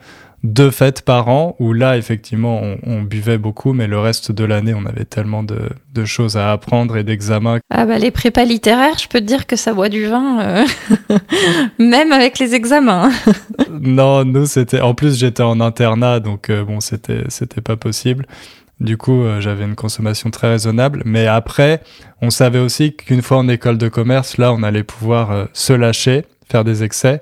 [0.44, 4.74] deux fêtes par an où là, effectivement, on, buvait beaucoup, mais le reste de l'année,
[4.74, 5.60] on avait tellement de,
[6.06, 7.60] choses à apprendre et d'examens.
[7.70, 10.66] Ah bah les prépas littéraires, je peux te dire que ça boit du vin, euh,
[11.80, 13.12] même avec les examens.
[13.70, 14.80] non, nous, c'était...
[14.80, 18.28] En plus, j'étais en internat, donc euh, bon, c'était, c'était pas possible.
[18.80, 21.02] Du coup, euh, j'avais une consommation très raisonnable.
[21.06, 21.82] Mais après,
[22.22, 26.24] on savait aussi qu'une fois en école de commerce, là, on allait pouvoir se lâcher,
[26.50, 27.22] faire des excès.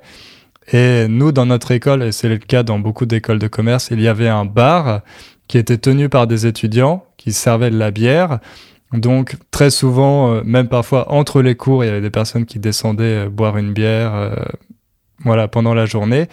[0.72, 4.02] Et nous, dans notre école, et c'est le cas dans beaucoup d'écoles de commerce, il
[4.02, 5.02] y avait un bar
[5.48, 8.40] qui était tenu par des étudiants qui servaient de la bière.
[8.94, 12.60] Donc très souvent, euh, même parfois entre les cours, il y avait des personnes qui
[12.60, 14.36] descendaient euh, boire une bière euh,
[15.20, 16.28] voilà, pendant la journée.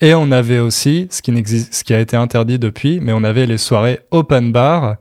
[0.00, 4.00] Et on avait aussi, ce qui, a été interdit depuis, mais on avait les soirées
[4.10, 4.96] open bar.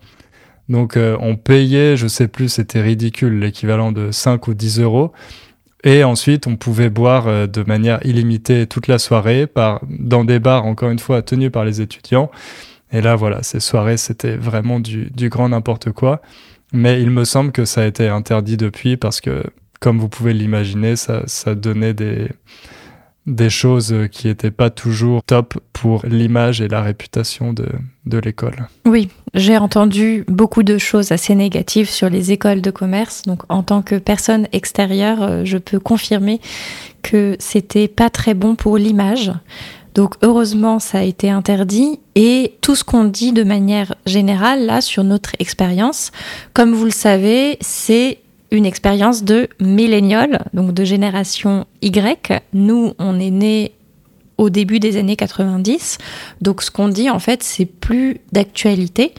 [0.67, 5.13] Donc on payait, je sais plus, c'était ridicule, l'équivalent de 5 ou 10 euros.
[5.83, 10.39] Et ensuite, on pouvait boire euh, de manière illimitée toute la soirée par, dans des
[10.39, 12.29] bars, encore une fois, tenus par les étudiants.
[12.91, 16.21] Et là, voilà, ces soirées, c'était vraiment du, du grand n'importe quoi.
[16.73, 19.43] Mais il me semble que ça a été interdit depuis parce que,
[19.79, 22.29] comme vous pouvez l'imaginer, ça, ça donnait des,
[23.29, 27.67] des choses qui n'étaient pas toujours top pour l'image et la réputation de,
[28.05, 28.67] de l'école.
[28.85, 33.23] Oui, j'ai entendu beaucoup de choses assez négatives sur les écoles de commerce.
[33.23, 36.41] Donc, en tant que personne extérieure, euh, je peux confirmer
[37.01, 39.31] que c'était pas très bon pour l'image.
[39.95, 41.99] Donc, heureusement, ça a été interdit.
[42.15, 46.11] Et tout ce qu'on dit de manière générale, là, sur notre expérience,
[46.53, 48.19] comme vous le savez, c'est
[48.51, 52.43] une expérience de millénial, donc de génération Y.
[52.53, 53.73] Nous, on est nés
[54.39, 55.97] au début des années 90.
[56.41, 59.15] Donc ce qu'on dit en fait, c'est plus d'actualité.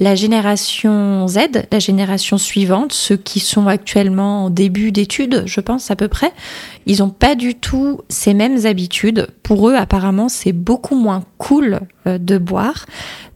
[0.00, 5.90] La génération Z, la génération suivante, ceux qui sont actuellement en début d'études, je pense
[5.90, 6.32] à peu près,
[6.86, 9.28] ils n'ont pas du tout ces mêmes habitudes.
[9.42, 12.86] Pour eux, apparemment, c'est beaucoup moins cool euh, de boire.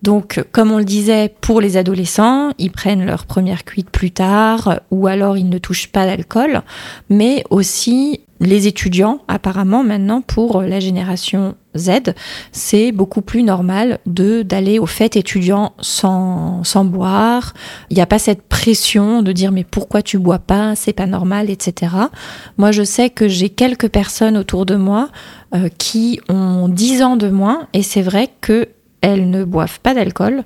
[0.03, 4.81] Donc, comme on le disait, pour les adolescents, ils prennent leur première cuite plus tard,
[4.91, 6.63] ou alors ils ne touchent pas d'alcool,
[7.11, 12.15] mais aussi les étudiants, apparemment maintenant pour la génération Z,
[12.53, 17.55] c'est beaucoup plus normal de d'aller aux fêtes étudiants sans, sans boire.
[17.91, 21.07] Il n'y a pas cette pression de dire mais pourquoi tu bois pas, c'est pas
[21.07, 21.93] normal, etc.
[22.57, 25.09] Moi je sais que j'ai quelques personnes autour de moi
[25.55, 28.69] euh, qui ont 10 ans de moins et c'est vrai que
[29.01, 30.45] elles ne boivent pas d'alcool,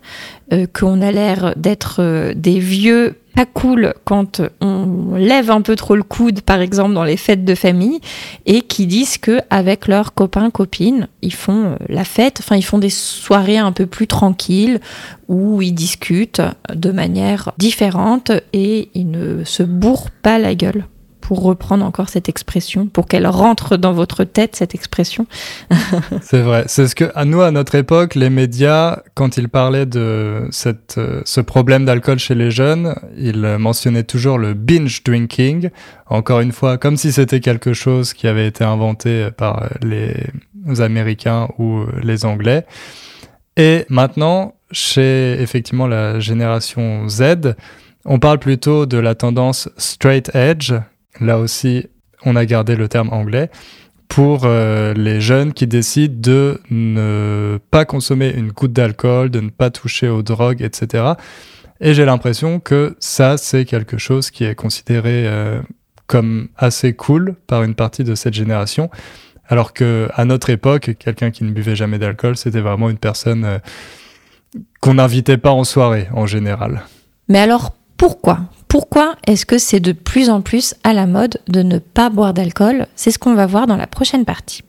[0.52, 5.74] euh, qu'on a l'air d'être euh, des vieux pas cool quand on lève un peu
[5.74, 8.00] trop le coude, par exemple dans les fêtes de famille,
[8.44, 12.64] et qui disent que avec leurs copains copines, ils font euh, la fête, enfin ils
[12.64, 14.80] font des soirées un peu plus tranquilles
[15.28, 16.42] où ils discutent
[16.74, 20.84] de manière différente et ils ne se bourrent pas la gueule
[21.40, 25.26] reprendre encore cette expression, pour qu'elle rentre dans votre tête, cette expression.
[26.22, 26.64] c'est vrai.
[26.66, 30.96] C'est ce que, à nous, à notre époque, les médias, quand ils parlaient de cette,
[30.98, 35.70] euh, ce problème d'alcool chez les jeunes, ils mentionnaient toujours le binge drinking.
[36.06, 40.14] Encore une fois, comme si c'était quelque chose qui avait été inventé par les
[40.80, 42.66] Américains ou les Anglais.
[43.56, 47.54] Et maintenant, chez effectivement la génération Z,
[48.04, 50.72] on parle plutôt de la tendance straight edge,
[51.20, 51.86] Là aussi,
[52.24, 53.50] on a gardé le terme anglais
[54.08, 59.48] pour euh, les jeunes qui décident de ne pas consommer une goutte d'alcool, de ne
[59.48, 61.14] pas toucher aux drogues, etc.
[61.80, 65.62] Et j'ai l'impression que ça, c'est quelque chose qui est considéré euh,
[66.06, 68.90] comme assez cool par une partie de cette génération.
[69.48, 73.44] Alors que à notre époque, quelqu'un qui ne buvait jamais d'alcool, c'était vraiment une personne
[73.44, 73.58] euh,
[74.80, 76.82] qu'on n'invitait pas en soirée en général.
[77.28, 78.40] Mais alors pourquoi?
[78.72, 82.32] Pourquoi est-ce que c'est de plus en plus à la mode de ne pas boire
[82.32, 82.86] d'alcool?
[82.96, 84.62] C'est ce qu'on va voir dans la prochaine partie.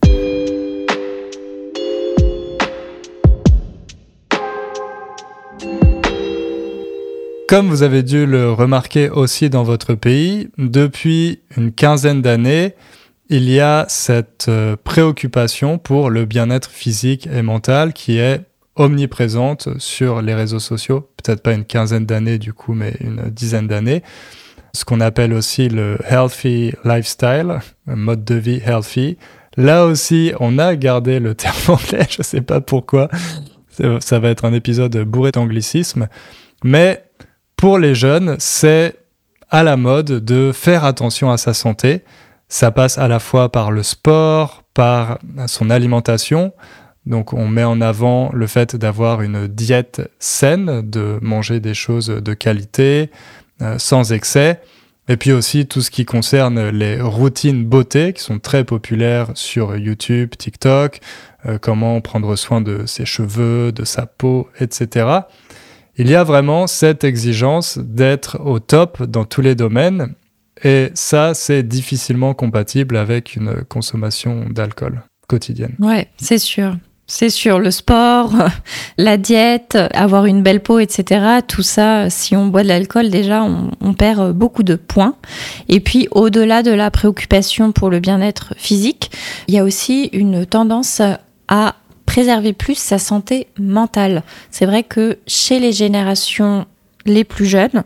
[7.47, 12.73] Comme vous avez dû le remarquer aussi dans votre pays, depuis une quinzaine d'années,
[13.29, 18.41] il y a cette euh, préoccupation pour le bien-être physique et mental qui est
[18.75, 23.67] omniprésente sur les réseaux sociaux, peut-être pas une quinzaine d'années du coup, mais une dizaine
[23.67, 24.03] d'années.
[24.73, 29.17] Ce qu'on appelle aussi le healthy lifestyle, un mode de vie healthy.
[29.55, 33.09] Là aussi, on a gardé le terme anglais, je ne sais pas pourquoi.
[33.99, 36.07] Ça va être un épisode bourré d'anglicisme.
[36.63, 37.03] Mais
[37.55, 38.95] pour les jeunes, c'est
[39.49, 42.03] à la mode de faire attention à sa santé.
[42.49, 46.53] Ça passe à la fois par le sport, par son alimentation.
[47.05, 52.07] Donc on met en avant le fait d'avoir une diète saine, de manger des choses
[52.07, 53.09] de qualité,
[53.61, 54.61] euh, sans excès.
[55.09, 59.75] Et puis aussi tout ce qui concerne les routines beauté qui sont très populaires sur
[59.75, 61.01] YouTube, TikTok,
[61.45, 65.19] euh, comment prendre soin de ses cheveux, de sa peau, etc.
[65.97, 70.15] Il y a vraiment cette exigence d'être au top dans tous les domaines
[70.63, 75.75] et ça c'est difficilement compatible avec une consommation d'alcool quotidienne.
[75.79, 76.77] Ouais, c'est sûr.
[77.05, 78.33] C'est sûr, le sport,
[78.97, 81.39] la diète, avoir une belle peau, etc.
[81.47, 85.15] Tout ça, si on boit de l'alcool, déjà, on, perd beaucoup de points.
[85.69, 89.11] Et puis, au-delà de la préoccupation pour le bien-être physique,
[89.47, 91.01] il y a aussi une tendance
[91.47, 94.23] à préserver plus sa santé mentale.
[94.49, 96.65] C'est vrai que chez les générations
[97.05, 97.83] les plus jeunes,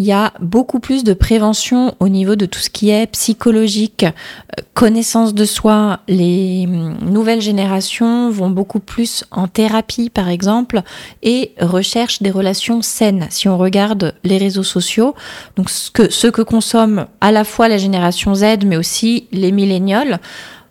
[0.00, 4.04] il y a beaucoup plus de prévention au niveau de tout ce qui est psychologique,
[4.04, 6.00] euh, connaissance de soi.
[6.08, 10.80] Les hum, nouvelles générations vont beaucoup plus en thérapie, par exemple,
[11.22, 13.26] et recherchent des relations saines.
[13.28, 15.14] Si on regarde les réseaux sociaux,
[15.56, 20.18] donc ce que, consomme à la fois la génération Z, mais aussi les millénials,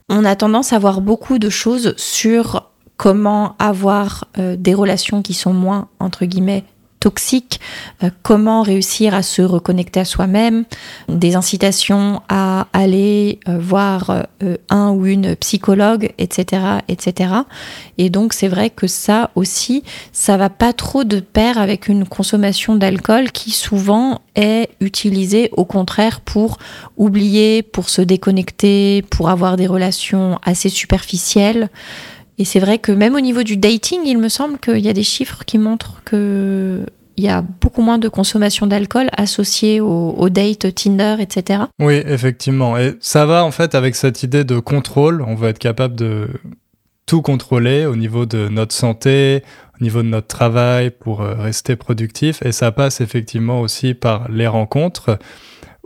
[0.10, 5.36] on a tendance à voir beaucoup de choses sur comment avoir euh, des relations qui
[5.36, 6.64] sont moins, entre guillemets,
[7.00, 7.60] toxiques,
[8.04, 10.66] euh, comment réussir à se reconnecter à soi-même,
[11.08, 14.28] des incitations à aller euh, voir
[14.70, 17.34] un ou une psychologue, etc., etc.
[17.98, 22.06] Et donc c'est vrai que ça aussi, ça va pas trop de pair avec une
[22.06, 26.58] consommation d'alcool qui souvent est utilisée au contraire pour
[26.98, 31.70] oublier, pour se déconnecter, pour avoir des relations assez superficielles.
[32.40, 34.94] Et c'est vrai que même au niveau du dating, il me semble qu'il y a
[34.94, 36.86] des chiffres qui montrent que
[37.18, 41.64] il y a beaucoup moins de consommation d'alcool associée au, au, date Tinder, etc.
[41.78, 42.78] Oui, effectivement.
[42.78, 45.22] Et ça va en fait avec cette idée de contrôle.
[45.28, 46.30] On veut être capable de
[47.06, 49.44] tout contrôler au niveau de notre santé,
[49.78, 52.42] au niveau de notre travail pour euh, rester productif.
[52.46, 55.20] Et ça passe effectivement aussi par les rencontres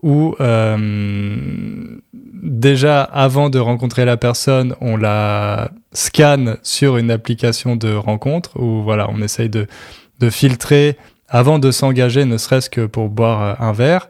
[0.04, 7.94] où euh, déjà avant de rencontrer la personne, on la scanne sur une application de
[7.94, 9.66] rencontre où voilà, on essaye de,
[10.20, 10.98] de filtrer
[11.30, 14.10] avant de s'engager, ne serait-ce que pour boire euh, un verre.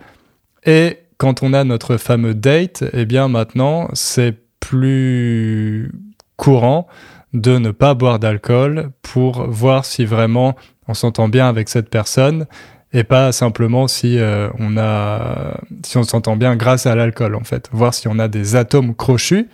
[0.66, 5.92] Et quand on a notre fameux date, eh bien maintenant, c'est plus
[6.36, 6.88] courant
[7.34, 10.56] de ne pas boire d'alcool pour voir si vraiment
[10.88, 12.46] on s'entend bien avec cette personne
[12.94, 17.44] et pas simplement si euh, on a si on s'entend bien grâce à l'alcool en
[17.44, 17.70] fait.
[17.72, 19.48] Voir si on a des atomes crochus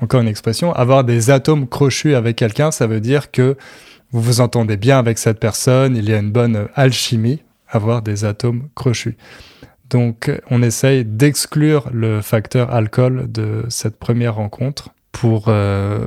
[0.00, 3.56] encore une expression avoir des atomes crochus avec quelqu'un ça veut dire que
[4.10, 8.24] vous vous entendez bien avec cette personne il y a une bonne alchimie avoir des
[8.24, 9.16] atomes crochus.
[9.90, 16.06] Donc on essaye d'exclure le facteur alcool de cette première rencontre pour euh,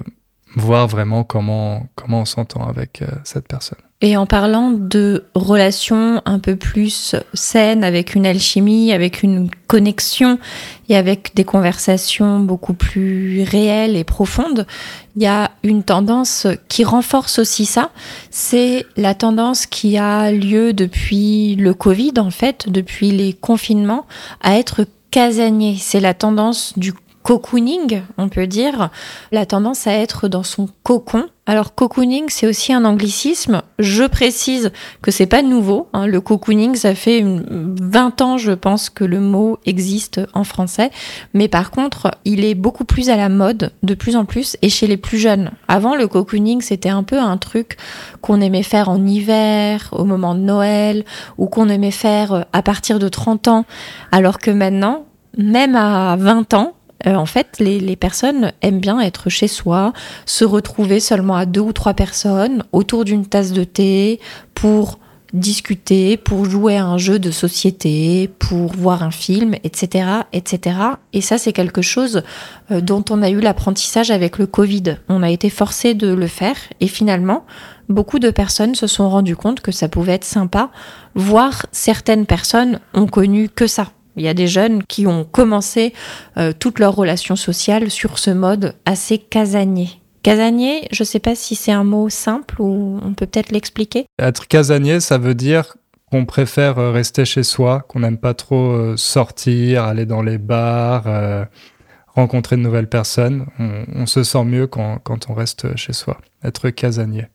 [0.55, 6.21] voir vraiment comment comment on s'entend avec euh, cette personne et en parlant de relations
[6.25, 10.37] un peu plus saines, avec une alchimie, avec une connexion
[10.87, 14.67] et avec des conversations beaucoup plus réelles et profondes,
[15.15, 17.89] il y a une tendance qui renforce aussi ça.
[18.29, 24.05] C'est la tendance qui a lieu depuis le Covid, en fait, depuis les confinements,
[24.41, 25.75] à être casanier.
[25.79, 26.93] C'est la tendance du
[27.27, 28.89] cocooning, on peut dire,
[29.33, 31.25] la tendance à être dans son cocon.
[31.45, 33.63] Alors cocooning, c'est aussi un anglicisme.
[33.79, 34.71] Je précise
[35.01, 35.89] que c'est pas nouveau.
[35.91, 36.07] Hein.
[36.07, 40.89] Le cocooning, ça fait 20 ans, je pense, que le mot existe en français.
[41.33, 44.69] Mais par contre, il est beaucoup plus à la mode, de plus en plus, et
[44.69, 45.51] chez les plus jeunes.
[45.67, 47.75] Avant, le cocooning, c'était un peu un truc
[48.21, 51.03] qu'on aimait faire en hiver, au moment de Noël,
[51.37, 53.65] ou qu'on aimait faire à partir de 30 ans.
[54.13, 55.03] Alors que maintenant,
[55.37, 56.73] même à 20 ans,
[57.05, 59.93] euh, en fait, les, les, personnes aiment bien être chez soi,
[60.25, 64.19] se retrouver seulement à deux ou trois personnes autour d'une tasse de thé
[64.55, 64.97] pour
[65.33, 70.05] discuter, pour jouer à un jeu de société, pour voir un film, etc.
[70.33, 70.77] etc.
[71.13, 72.23] Et ça, c'est quelque chose
[72.71, 74.97] euh, dont on a eu l'apprentissage avec le Covid.
[75.09, 77.45] On a été forcé de le faire et finalement,
[77.89, 80.69] beaucoup de personnes se sont rendues compte que ça pouvait être sympa,
[81.15, 83.91] voire certaines personnes ont connu que ça.
[84.17, 85.93] Il y a des jeunes qui ont commencé
[86.37, 89.89] euh, toutes leurs relations sociales sur ce mode assez casanier.
[90.23, 94.07] Casanier, je ne sais pas si c'est un mot simple ou on peut peut-être l'expliquer.
[94.19, 95.75] Être casanier, ça veut dire
[96.11, 100.37] qu'on préfère euh, rester chez soi, qu'on n'aime pas trop euh, sortir, aller dans les
[100.37, 101.45] bars, euh,
[102.07, 103.45] rencontrer de nouvelles personnes.
[103.59, 104.99] On, se sent mieux quand,
[105.29, 106.17] on reste chez soi.
[106.43, 107.27] Être casanier.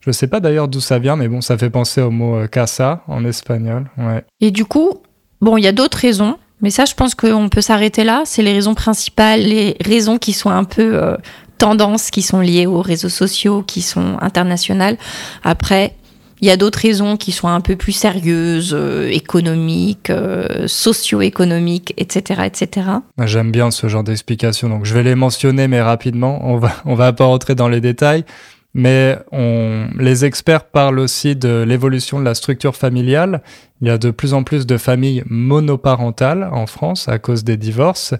[0.00, 2.46] Je ne sais pas d'ailleurs d'où ça vient, mais bon, ça fait penser au mot
[2.48, 3.90] casa en espagnol.
[3.96, 4.24] Ouais.
[4.40, 5.02] Et du coup,
[5.40, 6.36] bon, il y a d'autres raisons.
[6.60, 8.22] Mais ça, je pense qu'on peut s'arrêter là.
[8.24, 11.16] C'est les raisons principales, les raisons qui sont un peu
[11.58, 14.96] tendances qui sont liées aux réseaux sociaux, qui sont internationales.
[15.44, 15.94] Après,
[16.40, 21.94] il y a d'autres raisons qui sont un peu plus sérieuses, euh, économiques, euh, socio-économiques,
[21.96, 22.86] etc., etc.
[23.24, 26.40] J'aime bien ce genre d'explications, donc je vais les mentionner, mais rapidement.
[26.44, 28.24] On va, on va pas rentrer dans les détails,
[28.74, 29.18] mais
[29.98, 33.42] les experts parlent aussi de l'évolution de la structure familiale.
[33.80, 37.56] Il y a de plus en plus de familles monoparentales en France à cause des
[37.56, 38.14] divorces,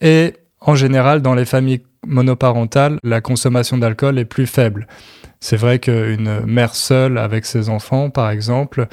[0.00, 4.86] et en général, dans les familles monoparentale, la consommation d'alcool est plus faible.
[5.40, 8.86] C'est vrai qu'une mère seule avec ses enfants, par exemple,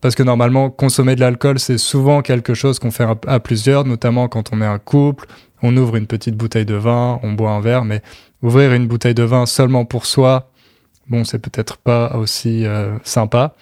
[0.00, 4.28] parce que normalement, consommer de l'alcool, c'est souvent quelque chose qu'on fait à plusieurs, notamment
[4.28, 5.26] quand on est un couple,
[5.60, 8.00] on ouvre une petite bouteille de vin, on boit un verre, mais
[8.42, 10.47] ouvrir une bouteille de vin seulement pour soi,
[11.08, 13.54] bon, c'est peut-être pas aussi euh, sympa.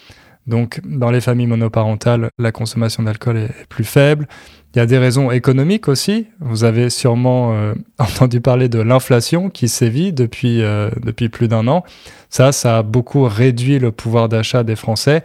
[0.47, 4.29] Donc, dans les familles monoparentales, la consommation d'alcool est plus faible.
[4.75, 6.29] Il y a des raisons économiques aussi.
[6.39, 11.67] Vous avez sûrement euh, entendu parler de l'inflation qui sévit depuis, euh, depuis plus d'un
[11.67, 11.83] an.
[12.31, 15.25] Ça, ça a beaucoup réduit le pouvoir d'achat des Français.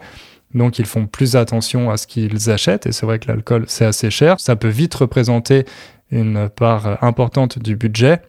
[0.54, 2.86] Donc ils font plus attention à ce qu'ils achètent.
[2.86, 4.40] Et c'est vrai que l'alcool, c'est assez cher.
[4.40, 5.64] Ça peut vite représenter
[6.10, 8.20] une part importante du budget.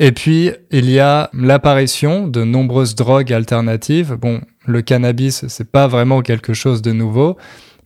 [0.00, 4.14] Et puis, il y a l'apparition de nombreuses drogues alternatives.
[4.14, 7.36] Bon, le cannabis, c'est pas vraiment quelque chose de nouveau,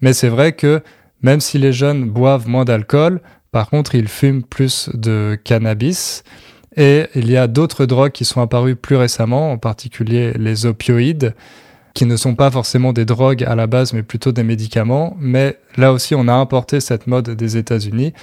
[0.00, 0.82] mais c'est vrai que
[1.22, 6.24] même si les jeunes boivent moins d'alcool, par contre, ils fument plus de cannabis.
[6.76, 11.34] Et il y a d'autres drogues qui sont apparues plus récemment, en particulier les opioïdes,
[11.94, 15.16] qui ne sont pas forcément des drogues à la base, mais plutôt des médicaments.
[15.20, 18.14] Mais là aussi, on a importé cette mode des États-Unis.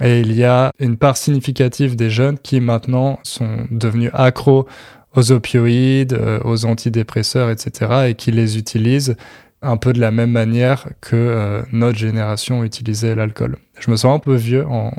[0.00, 4.66] Et il y a une part significative des jeunes qui maintenant sont devenus accros
[5.14, 9.16] aux opioïdes, euh, aux antidépresseurs, etc., et qui les utilisent
[9.60, 13.56] un peu de la même manière que euh, notre génération utilisait l'alcool.
[13.78, 14.92] Je me sens un peu vieux en,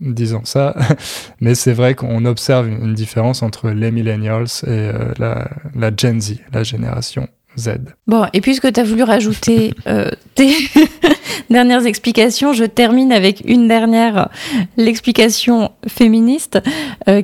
[0.00, 0.74] disant ça,
[1.40, 6.20] mais c'est vrai qu'on observe une, différence entre les millennials et euh, la, la, Gen
[6.20, 7.70] Z, la génération Z.
[8.06, 10.54] Bon, et puisque tu as voulu rajouter euh, tes
[11.50, 14.28] dernières explications, je termine avec une dernière,
[14.76, 16.58] l'explication féministe,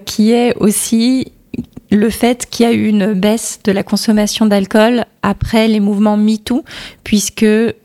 [0.04, 1.32] qui est aussi
[1.92, 6.16] le fait qu'il y a eu une baisse de la consommation d'alcool après les mouvements
[6.16, 6.64] MeToo,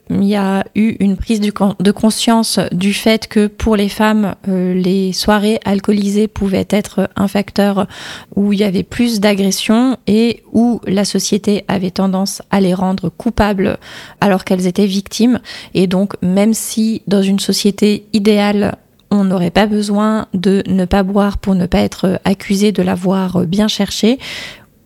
[0.08, 4.74] puisqu'il y a eu une prise de conscience du fait que pour les femmes, euh,
[4.74, 7.86] les soirées alcoolisées pouvaient être un facteur
[8.34, 13.08] où il y avait plus d'agressions et où la société avait tendance à les rendre
[13.08, 13.78] coupables
[14.20, 15.40] alors qu'elles étaient victimes.
[15.74, 18.76] Et donc, même si dans une société idéale,
[19.10, 23.46] on n'aurait pas besoin de ne pas boire pour ne pas être accusé de l'avoir
[23.46, 24.18] bien cherché.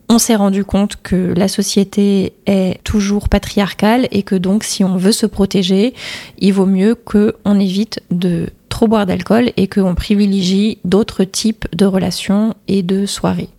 [0.09, 4.97] On s'est rendu compte que la société est toujours patriarcale et que donc si on
[4.97, 5.93] veut se protéger,
[6.39, 11.85] il vaut mieux qu'on évite de trop boire d'alcool et qu'on privilégie d'autres types de
[11.85, 13.49] relations et de soirées.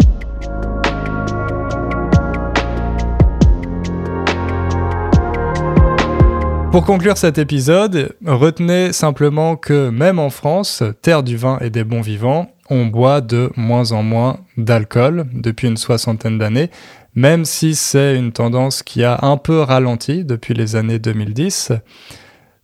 [6.74, 11.84] Pour conclure cet épisode, retenez simplement que même en France, terre du vin et des
[11.84, 16.70] bons vivants, on boit de moins en moins d'alcool depuis une soixantaine d'années,
[17.14, 21.72] même si c'est une tendance qui a un peu ralenti depuis les années 2010.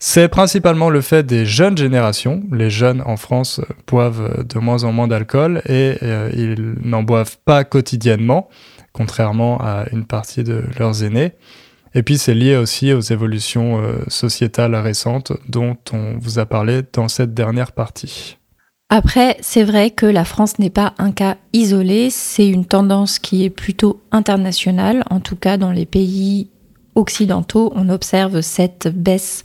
[0.02, 2.42] C'est principalement le fait des jeunes générations.
[2.50, 7.36] Les jeunes en France boivent de moins en moins d'alcool et euh, ils n'en boivent
[7.44, 8.48] pas quotidiennement,
[8.92, 11.32] contrairement à une partie de leurs aînés.
[11.94, 16.80] Et puis c'est lié aussi aux évolutions euh, sociétales récentes dont on vous a parlé
[16.94, 18.39] dans cette dernière partie.
[18.92, 23.44] Après, c'est vrai que la France n'est pas un cas isolé, c'est une tendance qui
[23.44, 26.48] est plutôt internationale, en tout cas dans les pays
[26.96, 29.44] occidentaux, on observe cette baisse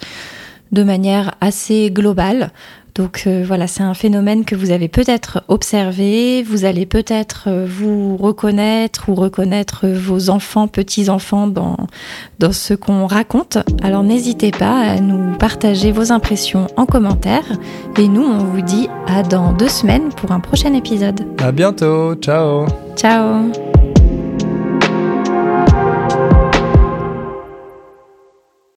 [0.71, 2.51] de manière assez globale.
[2.95, 7.67] Donc euh, voilà, c'est un phénomène que vous avez peut-être observé, vous allez peut-être euh,
[7.69, 11.75] vous reconnaître ou reconnaître vos enfants, petits-enfants dans,
[12.39, 13.57] dans ce qu'on raconte.
[13.83, 17.43] Alors n'hésitez pas à nous partager vos impressions en commentaire.
[17.97, 21.25] Et nous, on vous dit à dans deux semaines pour un prochain épisode.
[21.39, 22.65] À bientôt, ciao
[22.95, 23.74] Ciao